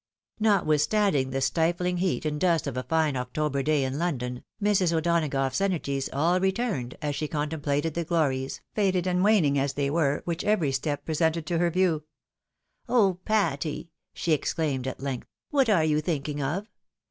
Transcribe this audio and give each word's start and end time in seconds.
Notwithstanding 0.39 1.29
the 1.29 1.41
stifling 1.41 1.97
heat 1.97 2.25
and 2.25 2.41
dust 2.41 2.65
of 2.65 2.75
a 2.75 2.81
fine 2.81 3.15
October 3.15 3.61
day 3.61 3.83
in 3.83 4.01
I.rondon, 4.01 4.43
Mrs. 4.59 4.91
O'Donagough's 4.91 5.61
energies 5.61 6.09
aU 6.11 6.39
re 6.39 6.51
turned, 6.51 6.97
as 7.03 7.13
she 7.15 7.27
contemplated 7.27 7.93
the 7.93 8.03
glories, 8.03 8.61
faded 8.73 9.05
and 9.05 9.23
waning 9.23 9.59
as 9.59 9.73
they 9.73 9.91
were, 9.91 10.23
which 10.25 10.43
every 10.43 10.71
step 10.71 11.05
presented 11.05 11.45
to 11.45 11.59
her 11.59 11.69
view. 11.69 12.01
"Oh, 12.89 13.19
Patty!" 13.25 13.91
she 14.15 14.31
exclaimed 14.31 14.87
at 14.87 15.01
length," 15.03 15.27
what 15.51 15.69
are 15.69 15.83
you 15.85 16.01
thinking 16.01 16.41
of? 16.41 16.67